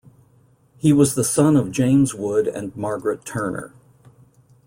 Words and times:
He 0.77 0.91
was 0.93 1.13
the 1.13 1.23
son 1.23 1.55
of 1.55 1.69
James 1.69 2.15
Wood 2.15 2.47
and 2.47 2.75
Margaret 2.75 3.23
Turner. 3.23 3.75